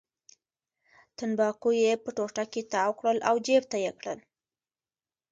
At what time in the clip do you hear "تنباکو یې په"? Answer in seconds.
1.17-2.09